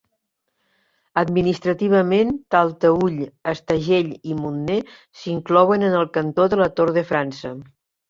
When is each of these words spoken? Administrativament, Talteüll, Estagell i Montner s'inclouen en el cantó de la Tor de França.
Administrativament, 1.21 2.33
Talteüll, 2.57 3.21
Estagell 3.55 4.11
i 4.33 4.41
Montner 4.41 4.81
s'inclouen 5.23 5.89
en 5.93 6.01
el 6.03 6.13
cantó 6.21 6.53
de 6.57 6.65
la 6.67 6.73
Tor 6.81 6.99
de 7.01 7.09
França. 7.15 7.59